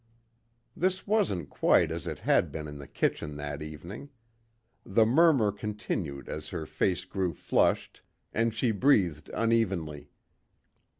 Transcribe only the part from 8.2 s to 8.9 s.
and she